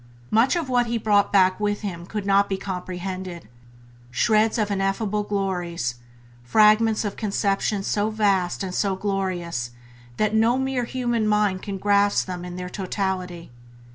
[0.31, 3.47] Much of what he brought back with him he could not comprehend;
[4.09, 5.99] shreds of ineffable glories,
[6.43, 9.69] fragments of conceptions so vast and so gorgeous
[10.17, 13.51] that no merely human mind can grasp them in their totality.